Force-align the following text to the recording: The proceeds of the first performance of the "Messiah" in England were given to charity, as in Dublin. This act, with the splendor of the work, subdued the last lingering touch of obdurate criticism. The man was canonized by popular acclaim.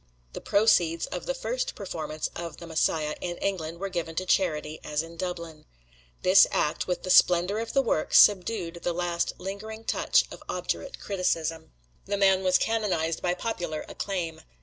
The 0.33 0.41
proceeds 0.41 1.05
of 1.05 1.27
the 1.27 1.35
first 1.35 1.75
performance 1.75 2.27
of 2.35 2.57
the 2.57 2.65
"Messiah" 2.65 3.13
in 3.21 3.37
England 3.37 3.77
were 3.79 3.87
given 3.87 4.15
to 4.15 4.25
charity, 4.25 4.79
as 4.83 5.03
in 5.03 5.15
Dublin. 5.15 5.65
This 6.23 6.47
act, 6.49 6.87
with 6.87 7.03
the 7.03 7.11
splendor 7.11 7.59
of 7.59 7.73
the 7.73 7.83
work, 7.83 8.11
subdued 8.11 8.79
the 8.81 8.93
last 8.93 9.33
lingering 9.37 9.83
touch 9.83 10.25
of 10.31 10.41
obdurate 10.49 10.99
criticism. 10.99 11.73
The 12.07 12.17
man 12.17 12.41
was 12.43 12.57
canonized 12.57 13.21
by 13.21 13.35
popular 13.35 13.85
acclaim. 13.87 14.41